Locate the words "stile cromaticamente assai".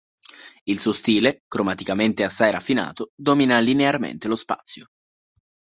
0.93-2.49